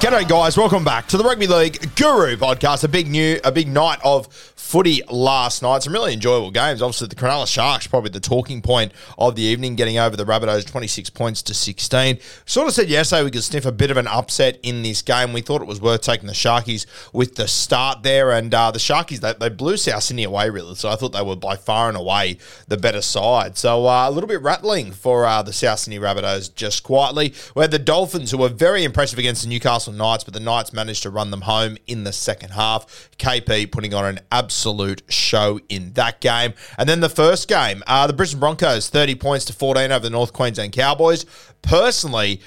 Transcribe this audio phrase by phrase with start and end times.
[0.00, 0.56] G'day, guys.
[0.56, 2.84] Welcome back to the Rugby League Guru podcast.
[2.84, 4.28] A big new, a big night of
[4.70, 5.82] footy last night.
[5.82, 6.80] Some really enjoyable games.
[6.80, 10.64] Obviously, the Cronulla Sharks probably the talking point of the evening, getting over the Rabbitohs
[10.64, 12.18] twenty six points to sixteen.
[12.46, 15.32] Sort of said yesterday we could sniff a bit of an upset in this game.
[15.32, 18.78] We thought it was worth taking the Sharkies with the start there, and uh, the
[18.78, 20.76] Sharkies they, they blew South Sydney away really.
[20.76, 23.58] So I thought they were by far and away the better side.
[23.58, 27.34] So uh, a little bit rattling for uh, the South Sydney Rabbitohs just quietly.
[27.56, 30.72] We had the Dolphins who were very impressive against the Newcastle Knights, but the Knights
[30.72, 33.10] managed to run them home in the second half.
[33.18, 34.59] KP putting on an absolute
[35.08, 36.54] show in that game.
[36.78, 40.10] And then the first game, uh, the Brisbane Broncos, 30 points to 14 over the
[40.10, 41.26] North Queensland Cowboys.
[41.62, 42.40] Personally,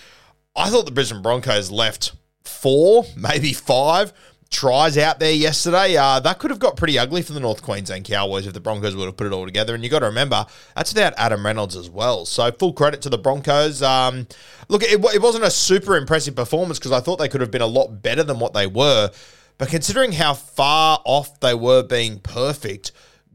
[0.56, 2.14] I thought the Brisbane Broncos left
[2.44, 4.14] four, maybe five
[4.54, 5.98] tries out there yesterday.
[5.98, 8.96] Uh, that could have got pretty ugly for the North Queensland Cowboys if the Broncos
[8.96, 9.76] would have put it all together.
[9.76, 12.26] And you got to remember, that's without Adam Reynolds as well.
[12.26, 13.82] So full credit to the Broncos.
[13.82, 14.28] Um,
[14.70, 17.62] look, it, it wasn't a super impressive performance because I thought they could have been
[17.62, 19.12] a lot better than what they were.
[19.58, 22.92] But considering how far off they were being perfect,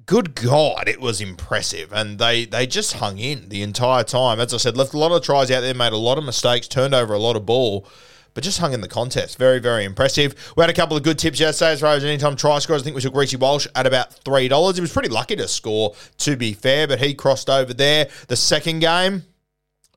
[0.07, 1.93] good God, it was impressive.
[1.93, 4.41] And they they just hung in the entire time.
[4.41, 6.67] As I said, left a lot of tries out there, made a lot of mistakes,
[6.67, 7.87] turned over a lot of ball,
[8.35, 9.39] but just hung in the contest.
[9.39, 10.35] Very, very impressive.
[10.57, 12.83] We had a couple of good tips yesterday as far as anytime try scores.
[12.83, 14.75] I think we took Reece Walsh at about $3.
[14.75, 18.09] He was pretty lucky to score, to be fair, but he crossed over there.
[18.29, 19.25] The second game,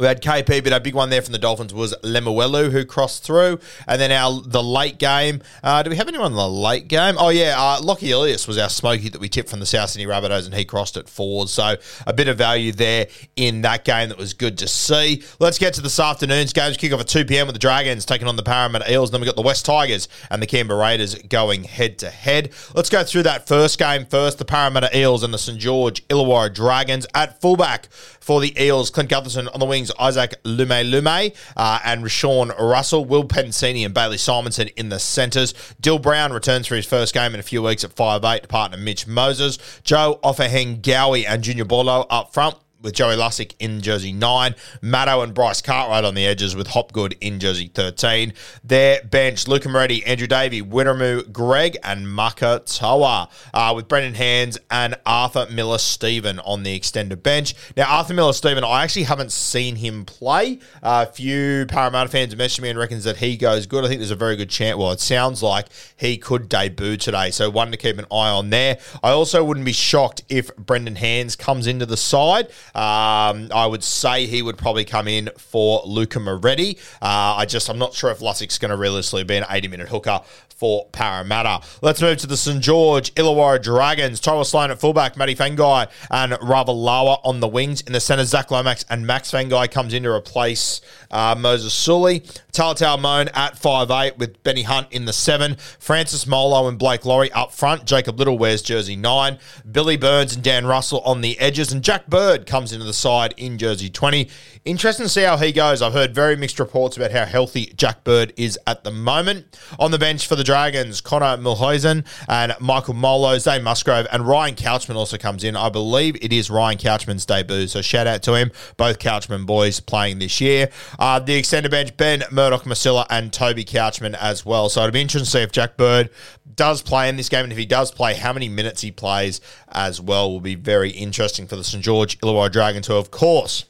[0.02, 3.24] we had KP, but our big one there from the Dolphins was Lemuelu, who crossed
[3.24, 3.60] through.
[3.88, 5.42] And then our the late game.
[5.64, 7.16] Uh, do we have anyone in the late game?
[7.20, 7.56] Oh, yeah.
[7.56, 10.56] Uh, Lockie Ilias was our smoky that we tipped from the South Sydney Rabbitohs, and
[10.56, 11.52] he crossed at fours.
[11.52, 11.76] So
[12.08, 15.24] a bit of value there in that game that was good to see.
[15.40, 16.78] Let's get to this afternoon's games.
[16.78, 17.46] Kick off at 2 p.m.
[17.46, 19.12] with the Dragons taking on the Parramatta Eels.
[19.12, 22.52] Then we got the West Tigers and the Canberra Raiders going head to head.
[22.74, 24.40] Let's go through that first game first.
[24.40, 25.60] The Parramatta Eels and the St.
[25.60, 28.90] George Illawarra Dragons at fullback for the Eels.
[28.90, 33.94] Clint Gutherson on the wings, Isaac Lume Lume, uh, and Rashawn Russell, Will Penisini and
[33.94, 35.54] Bailey Simonsson in the centres.
[35.80, 38.78] Dill Brown returns for his first game in a few weeks at 5'8 to partner
[38.78, 39.58] Mitch Moses.
[39.84, 45.34] Joe Ofahengaue and Junior Paulo up front with Joey Lussick in jersey 9, Matto and
[45.34, 48.34] Bryce Cartwright on the edges with Hopgood in jersey 13.
[48.64, 54.58] Their bench, Luca Moretti, Andrew Davey, Wiremu Greig, and Maka Toa, uh, with Brendan Hands
[54.70, 57.54] and Arthur Miller Stephen on the extended bench.
[57.78, 60.60] Now, Arthur Miller Stephen, I actually haven't seen him play.
[60.82, 63.86] Uh, a few Parramatta fans have messaged me and reckons that he goes good.
[63.86, 64.78] I think there's a very good chance.
[64.78, 68.50] Well, it sounds like he could debut today, so one to keep an eye on
[68.50, 68.80] there.
[69.04, 72.48] I also wouldn't be shocked if Brendan Hands comes into the side.
[72.74, 76.78] Um, I would say he would probably come in for Luca Moretti.
[77.02, 79.90] Uh, I just, I'm not sure if Lussick's going to realistically be an 80 minute
[79.90, 80.22] hooker
[80.62, 81.60] for Parramatta.
[81.82, 82.62] Let's move to the St.
[82.62, 84.20] George Illawarra Dragons.
[84.20, 87.82] Tyrell Sloan at fullback, Matty Feagai and Ravalawa on the wings.
[87.82, 92.20] In the centre, Zach Lomax and Max Feagai comes in to replace uh, Moses Suli.
[92.52, 95.56] Talatau Amone at 5'8 with Benny Hunt in the 7.
[95.80, 97.86] Francis Molo and Blake Lawrie up front.
[97.86, 99.40] Jacob Liddle wears jersey 9.
[99.72, 101.72] Billy Burns and Dan Russell on the edges.
[101.72, 104.30] And Jack Bird comes into the side in jersey 20.
[104.64, 105.82] Interesting to see how he goes.
[105.82, 109.58] I've heard very mixed reports about how healthy Jack Bird is at the moment.
[109.80, 114.54] On the bench for the Dragons, Connor Muhleisen and Michael Molo, Zay Musgrove, and Ryan
[114.54, 115.56] Couchman also comes in.
[115.56, 118.52] I believe it is Ryan Couchman's debut, so shout out to him.
[118.78, 120.70] Both Couchman boys playing this year.
[121.00, 124.70] Uh, the extended bench, Ben Murdoch Masila and Toby Couchman as well.
[124.70, 126.12] So it'll be interesting to see if Jack Bird
[126.54, 129.42] does play in this game, and if he does play, how many minutes he plays
[129.70, 133.66] as well will be very interesting for the St George Illawarra Dragons, who, of course,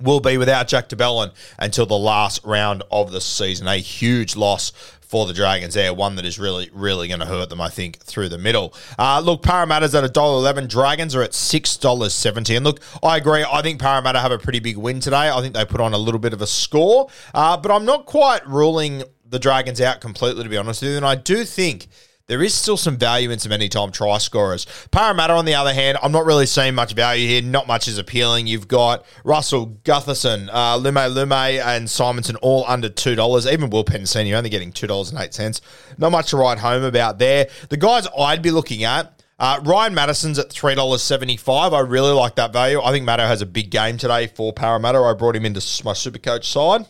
[0.00, 3.66] will be without Jack de Belin until the last round of the season.
[3.66, 7.48] A huge loss for the Dragons there, one that is really, really going to hurt
[7.48, 8.74] them, I think, through the middle.
[8.96, 10.68] Uh, look, Parramatta's at $1.11.
[10.68, 12.56] Dragons are at $6.70.
[12.56, 13.44] And look, I agree.
[13.50, 15.30] I think Parramatta have a pretty big win today.
[15.30, 18.06] I think they put on a little bit of a score, uh, but I'm not
[18.06, 20.96] quite ruling the Dragons out completely, to be honest with you.
[20.96, 21.88] And I do think
[22.28, 24.66] there is still some value in some anytime try scorers.
[24.90, 27.42] Parramatta, on the other hand, I'm not really seeing much value here.
[27.42, 28.46] Not much is appealing.
[28.46, 33.52] You've got Russell Gutherson, uh, Lume Lume, and Simonsson all under $2.
[33.52, 35.60] Even Will Penisini only getting $2.08.
[35.96, 37.48] Not much to write home about there.
[37.70, 41.72] The guys I'd be looking at, uh, Ryan Matterson's at $3.75.
[41.72, 42.82] I really like that value.
[42.82, 44.98] I think Matto has a big game today for Parramatta.
[44.98, 46.84] I brought him into my super coach side.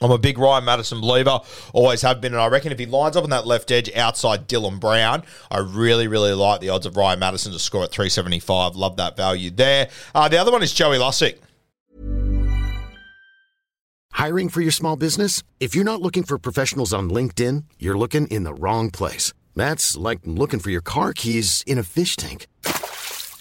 [0.00, 1.40] I'm a big Ryan Matterson believer,
[1.72, 4.48] always have been, and I reckon if he lines up on that left edge outside
[4.48, 8.76] Dylan Brown, I really, really like the odds of Ryan Matterson to score at 375.
[8.76, 9.88] Love that value there.
[10.14, 11.38] Uh, the other one is Joey Lussick.
[14.12, 15.44] Hiring for your small business?
[15.60, 19.32] If you're not looking for professionals on LinkedIn, you're looking in the wrong place.
[19.54, 22.48] That's like looking for your car keys in a fish tank.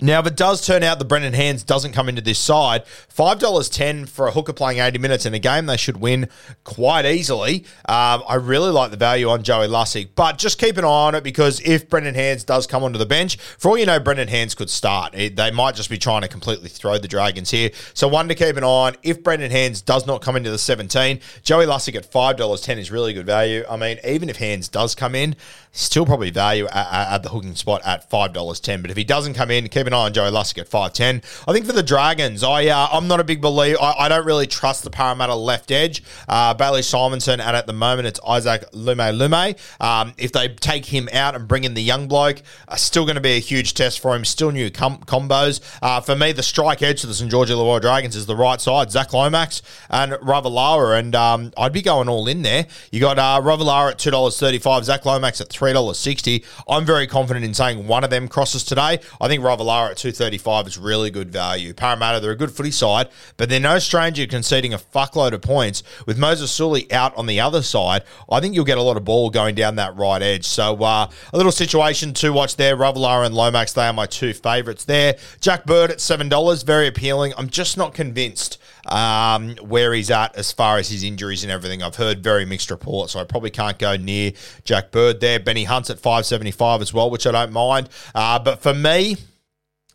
[0.00, 4.08] Now, if it does turn out that Brendan Hands doesn't come into this side, $5.10
[4.08, 6.28] for a hooker playing 80 minutes in a game they should win
[6.62, 7.64] quite easily.
[7.88, 11.16] Um, I really like the value on Joey Lussick, but just keep an eye on
[11.16, 14.28] it because if Brendan Hands does come onto the bench, for all you know, Brendan
[14.28, 15.16] Hands could start.
[15.16, 17.70] It, they might just be trying to completely throw the Dragons here.
[17.92, 18.96] So, one to keep an eye on.
[19.02, 23.14] If Brendan Hands does not come into the 17, Joey Lussick at $5.10 is really
[23.14, 23.64] good value.
[23.68, 25.34] I mean, even if Hands does come in,
[25.72, 28.82] still probably value at, at the hooking spot at $5.10.
[28.82, 31.24] But if he doesn't come in, keep an eye on Joey Lussick at 5.10.
[31.48, 33.78] I think for the Dragons, I, uh, I'm not a big believer.
[33.80, 36.02] I, I, don't really trust the Parramatta left edge.
[36.28, 39.54] Uh, Bailey Simonsson, and at the moment it's Isaac Lume Lume.
[39.80, 43.16] Um, if they take him out and bring in the young bloke, uh, still going
[43.16, 44.24] to be a huge test for him.
[44.24, 45.60] Still new com- combos.
[45.82, 47.30] Uh, for me, the strike edge to the St.
[47.30, 48.90] George Illawarra Dragons is the right side.
[48.90, 52.66] Zach Lomax and Ravalawa, and um, I'd be going all in there.
[52.90, 56.44] You got uh, Ravalawa at $2.35, Zach Lomax at $3.60.
[56.68, 59.00] I'm very confident in saying one of them crosses today.
[59.20, 61.72] I think Ravalawa at 235 is really good value.
[61.72, 65.82] Parramatta, they're a good footy side, but they're no stranger conceding a fuckload of points.
[66.06, 69.04] With Moses Suli out on the other side, I think you'll get a lot of
[69.04, 70.46] ball going down that right edge.
[70.46, 72.76] So uh, a little situation to watch there.
[72.76, 75.16] Ravalawa and Lomax, they are my two favourites there.
[75.40, 77.32] Jack Bird at $7, very appealing.
[77.36, 81.82] I'm just not convinced um, where he's at as far as his injuries and everything.
[81.82, 84.32] I've heard very mixed reports, so I probably can't go near
[84.64, 85.38] Jack Bird there.
[85.38, 87.88] Benny Hunt's at 575 as well, which I don't mind.
[88.14, 89.16] Uh, but for me,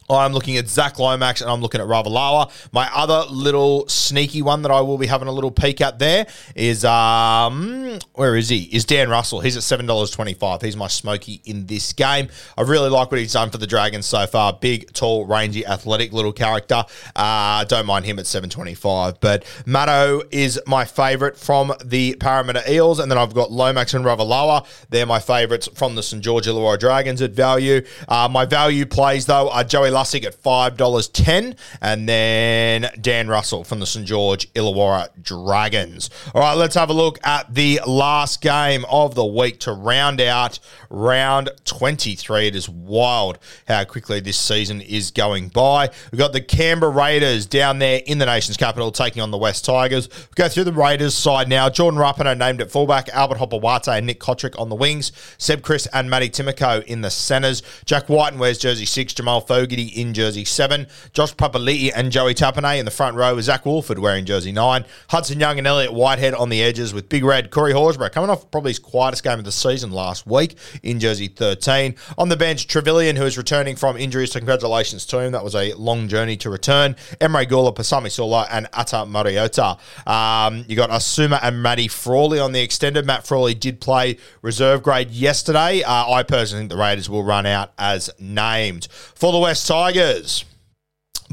[0.10, 2.52] I'm looking at Zach Lomax and I'm looking at Ravalawa.
[2.72, 6.28] My other little sneaky one that I will be having a little peek at there
[6.56, 8.64] is um where is he?
[8.64, 9.40] Is Dan Russell.
[9.40, 10.62] He's at seven dollars twenty five.
[10.62, 12.30] He's my smoky in this game.
[12.58, 14.54] I really like what he's done for the Dragons so far.
[14.54, 16.84] Big, tall, rangy, athletic little character.
[17.16, 19.20] Uh, don't mind him at seven twenty five.
[19.20, 24.06] But Matto is my favourite from the Parramatta Eels, and then I've got Lomax and
[24.06, 24.66] Ravalawa.
[24.90, 27.82] They're my favourites from the St George Illawarra Dragons at value.
[28.08, 31.56] Uh, my value plays though are Joey Lussick at $5.10.
[31.82, 34.06] And then Dan Russell from the St.
[34.06, 36.10] George Illawarra Dragons.
[36.34, 40.20] All right, let's have a look at the last game of the week to round
[40.22, 40.60] out
[40.90, 42.48] round 23.
[42.48, 45.90] It is wild how quickly this season is going by.
[46.12, 49.66] We've got the Canberra Raiders down there in the nation's capital taking on the West
[49.66, 50.10] Tigers.
[50.10, 51.70] we go through the Raiders side now.
[51.70, 55.88] Jordan Rapana named at fullback, Albert Hopoate and Nick Cotric on the wings, Seb Kris
[55.88, 60.46] and Matty Timoko in the centres, Jack Wighton wears jersey six, Jamal Fogarty in jersey
[60.46, 64.52] seven, Josh Papali'i and Joey Tapine in the front row with Zach Woolford wearing jersey
[64.52, 68.30] nine, Hudson Young and Elliot Whitehead on the edges with Big Red, Corey Horsburgh coming
[68.30, 71.96] off probably his quietest game of the season last week in jersey 13.
[72.18, 75.32] On the bench, Trevillion, who is returning from injuries, so congratulations to him.
[75.32, 76.96] That was a long journey to return.
[77.20, 79.78] Emre Guler, Pasami Saulo, and Ata Mariota.
[80.06, 83.06] Um, you got Asuma and Matty Frawley on the extended.
[83.06, 85.84] Matt Frawley did play reserve grade yesterday.
[85.84, 88.88] Uh, I personally think the Raiders will run out as named.
[89.16, 90.46] For the West Tigers,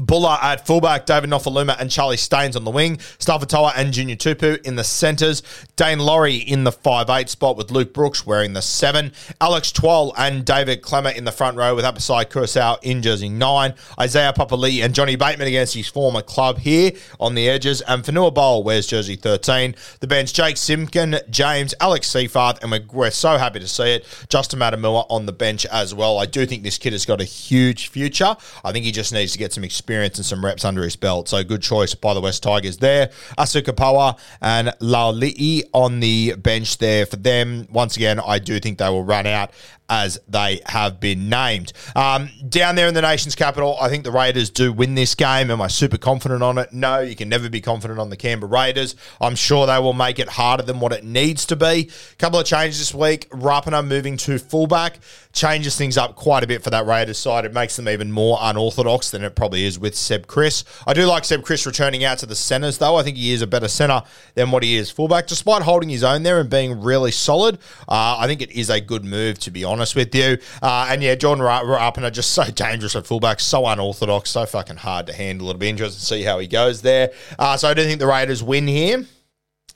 [0.01, 4.59] Bula at fullback, David Nofoaluma and Charlie Staines on the wing, Stafatoa and Junior Tupu
[4.65, 5.43] in the centres,
[5.77, 10.43] Daine Laurie in the 5'8 spot with Luke Brooks wearing the 7, Alex Twal and
[10.43, 14.95] David Klemmer in the front row with Apasai Koroisau in jersey 9, Isaiah Papali and
[14.95, 19.15] Johnny Bateman against his former club here on the edges, and Fanua Bowl wears jersey
[19.15, 19.75] 13.
[19.99, 24.25] The bench, Jake Simpkin, James, Alex Seyfarth, and we're, we're so happy to see it,
[24.29, 26.17] Justin Matamua on the bench as well.
[26.17, 28.35] I do think this kid has got a huge future.
[28.65, 30.95] I think he just needs to get some experience experience and some reps under his
[30.95, 31.27] belt.
[31.27, 33.07] So good choice by the West Tigers there.
[33.37, 37.67] Asu Kepaoa and Laoli'i on the bench there for them.
[37.69, 39.51] Once again, I do think they will run out
[39.91, 41.73] as they have been named.
[41.97, 45.51] Um, down there in the nation's capital, I think the Raiders do win this game.
[45.51, 46.71] Am I super confident on it?
[46.71, 48.95] No, you can never be confident on the Canberra Raiders.
[49.19, 51.89] I'm sure they will make it harder than what it needs to be.
[52.13, 53.29] A couple of changes this week.
[53.31, 54.99] Rapana moving to fullback
[55.33, 57.43] changes things up quite a bit for that Raiders side.
[57.43, 60.63] It makes them even more unorthodox than it probably is with Seb Kris.
[60.87, 62.95] I do like Seb Kris returning out to the centres, though.
[62.95, 64.03] I think he is a better centre
[64.35, 67.57] than what he is fullback, despite holding his own there and being really solid.
[67.89, 70.37] Uh, I think it is a good move, to be honest with you.
[70.61, 75.07] Uh, and yeah, Jordan Rapana just so dangerous at fullback, so unorthodox, so fucking hard
[75.07, 75.49] to handle.
[75.49, 77.11] It'll be interesting to see how he goes there.
[77.37, 79.05] Uh, so I do think the Raiders win here.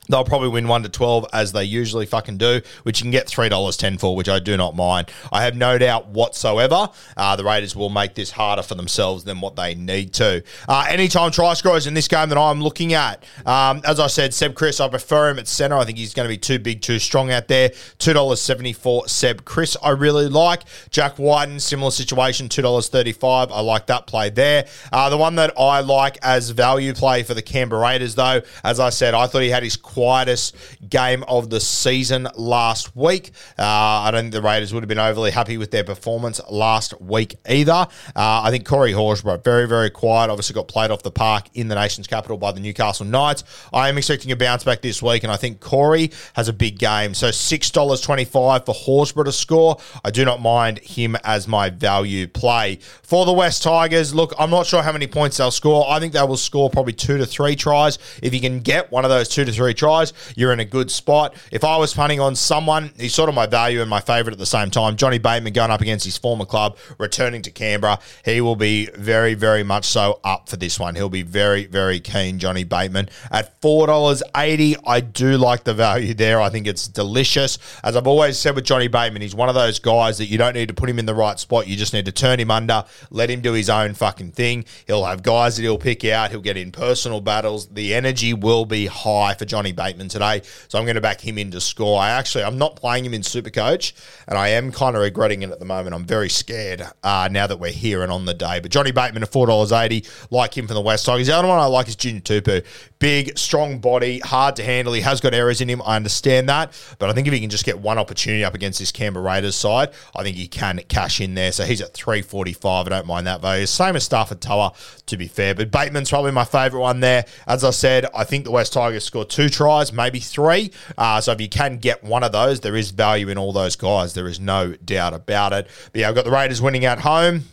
[0.07, 3.27] They'll probably win 1 to 12 as they usually fucking do, which you can get
[3.27, 5.11] $3.10 for, which I do not mind.
[5.31, 9.41] I have no doubt whatsoever uh, the Raiders will make this harder for themselves than
[9.41, 10.43] what they need to.
[10.67, 14.33] Uh, anytime try scorers in this game that I'm looking at, um, as I said,
[14.33, 15.77] Seb Kris, I prefer him at centre.
[15.77, 17.69] I think he's going to be too big, too strong out there.
[17.69, 20.63] $2.74 Seb Kris, I really like.
[20.89, 23.51] Jack Wighton, similar situation, $2.35.
[23.51, 24.67] I like that play there.
[24.91, 28.79] Uh, the one that I like as value play for the Canberra Raiders, though, as
[28.79, 30.53] I said, I thought he had his quietest
[30.89, 33.31] game of the season last week.
[33.57, 36.99] Uh, I don't think the Raiders would have been overly happy with their performance last
[36.99, 37.71] week either.
[37.71, 41.69] Uh, I think Corey Horsburgh, very, very quiet, obviously got played off the park in
[41.69, 43.45] the nation's capital by the Newcastle Knights.
[43.71, 46.77] I am expecting a bounce back this week, and I think Corey has a big
[46.77, 47.13] game.
[47.13, 49.77] So $6.25 for Horsburgh to score.
[50.03, 52.79] I do not mind him as my value play.
[53.01, 55.89] For the West Tigers, look, I'm not sure how many points they'll score.
[55.89, 57.97] I think they will score probably two to three tries.
[58.21, 60.65] If you can get one of those two to three tries, tries, you're in a
[60.65, 61.35] good spot.
[61.51, 64.39] If I was punting on someone, he's sort of my value and my favourite at
[64.39, 64.95] the same time.
[64.95, 67.99] Johnny Bateman going up against his former club, returning to Canberra.
[68.23, 70.95] He will be very, very much so up for this one.
[70.95, 73.09] He'll be very, very keen, Johnny Bateman.
[73.29, 76.41] At $4.80, I do like the value there.
[76.41, 77.59] I think it's delicious.
[77.83, 80.55] As I've always said with Johnny Bateman, he's one of those guys that you don't
[80.55, 81.67] need to put him in the right spot.
[81.67, 84.65] You just need to turn him under, let him do his own fucking thing.
[84.87, 86.31] He'll have guys that he'll pick out.
[86.31, 87.67] He'll get in personal battles.
[87.67, 90.41] The energy will be high for Johnny Bateman today.
[90.67, 91.99] So I'm going to back him in to score.
[91.99, 93.93] I actually, I'm not playing him in Supercoach,
[94.27, 95.95] and I am kind of regretting it at the moment.
[95.95, 98.59] I'm very scared uh, now that we're here and on the day.
[98.59, 101.27] But Johnny Bateman at $4.80, like him from the West Tigers.
[101.27, 102.65] The other one I like is Junior Tupu.
[103.05, 104.91] Big, strong body, hard to handle.
[104.93, 105.79] He has got errors in him.
[105.85, 106.73] I understand that.
[106.97, 109.55] But I think if he can just get one opportunity up against this Canberra Raiders
[109.55, 111.51] side, I think he can cash in there.
[111.51, 112.87] So he's at 345.
[112.87, 113.67] I don't mind that value.
[113.67, 114.73] Same as Stafford Toa,
[115.05, 115.53] to be fair.
[115.53, 117.25] But Bateman's probably my favourite one there.
[117.45, 120.71] As I said, I think the West Tigers scored two tries tries, maybe three.
[120.97, 123.75] Uh, so if you can get one of those, there is value in all those
[123.75, 124.13] guys.
[124.13, 125.67] There is no doubt about it.
[125.91, 127.43] But yeah, I've got the Raiders winning at home.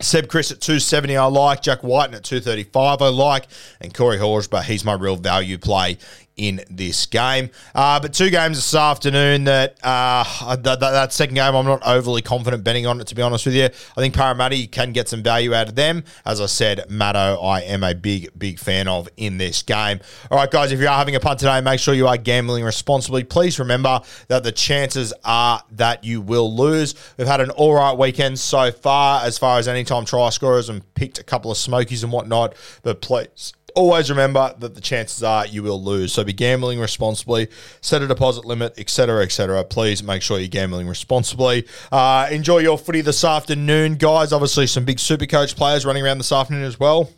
[0.00, 1.62] Seb Kris at 270, I like.
[1.62, 3.46] Jack Wighton at 235, I like.
[3.80, 5.98] And Corey Horsburgh, he's my real value play
[6.36, 7.50] in this game.
[7.74, 12.22] Uh, but two games this afternoon that, uh, that, that second game, I'm not overly
[12.22, 13.64] confident betting on it, to be honest with you.
[13.64, 16.04] I think Parramatta can get some value out of them.
[16.24, 20.00] As I said, Matto, I am a big, big fan of in this game.
[20.30, 22.64] All right, guys, if you are having a punt today, make sure you are gambling
[22.64, 23.24] responsibly.
[23.24, 26.94] Please remember that the chances are that you will lose.
[27.16, 30.82] We've had an all right weekend so far as far as anytime try scorers and
[30.94, 35.46] picked a couple of smokies and whatnot, but please always remember that the chances are
[35.46, 36.12] you will lose.
[36.12, 37.48] So be gambling responsibly,
[37.80, 39.64] set a deposit limit, etc., etc.
[39.64, 41.66] Please make sure you're gambling responsibly.
[41.90, 44.32] Uh, enjoy your footy this afternoon, guys.
[44.32, 47.10] Obviously, some big super coach players running around this afternoon as well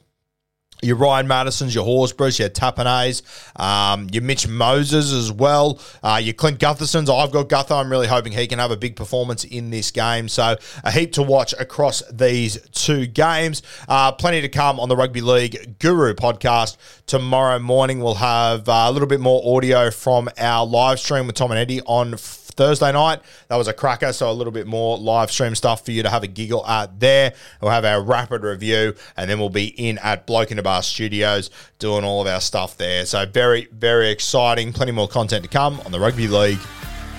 [0.83, 3.23] your Ryan Matterson's, your Horsburghs, your Tapines,
[3.59, 7.09] um, your Mitch Moses as well, uh, your Clint Guthersons.
[7.09, 7.75] I've got Guther.
[7.75, 10.29] I'm really hoping he can have a big performance in this game.
[10.29, 13.63] So a heap to watch across these two games.
[13.89, 16.77] Uh, plenty to come on the Rugby League Guru podcast.
[17.07, 21.37] Tomorrow morning we'll have uh, a little bit more audio from our live stream with
[21.37, 22.17] Tom and Eddie on
[22.53, 23.21] Thursday night.
[23.49, 26.11] That was a cracker, so a little bit more live stream stuff for you to
[26.11, 27.35] have a giggle at there.
[27.61, 30.83] We'll have our rapid review, and then we'll be in at Bloke in a Bar
[30.83, 33.07] Studios doing all of our stuff there.
[33.07, 34.73] So very, very exciting.
[34.73, 36.61] Plenty more content to come on the Rugby League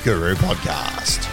[0.03, 1.32] Guru podcast.